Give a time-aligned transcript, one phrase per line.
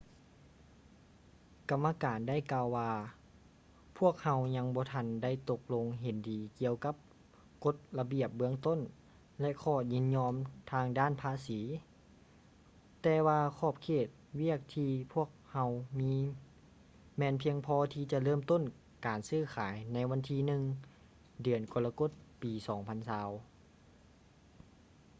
[1.69, 2.91] ກຳມະການໄດ້ກ່າວວ່າ
[3.97, 6.95] ພວກເຮົາຍັງບໍ່ທັນໄດ້ຕົກລົງເຫັນດີກ່ຽວກັບ
[7.63, 8.79] ກົດລະບຽບເບື້ອງຕົ້ນ
[9.41, 10.33] ແລະ ຂໍ້ຍິນຍອມ
[10.71, 11.59] ທາງດ້ານພາສີ
[13.01, 14.07] ແຕ່ວ່າຂອບເຂດ
[14.41, 15.69] ວຽກທີ່ພວກເຮົາ
[15.99, 16.13] ມີ
[17.17, 18.61] ແມ່ນພຽງພໍທີ່ຈະເລີ່ມຕົ້ນ
[19.05, 20.37] ການຊື້ຂາຍໃນວັນທີ
[20.89, 22.09] 1 ເດືອນກໍລະກົດ
[22.41, 23.29] ປີ 2020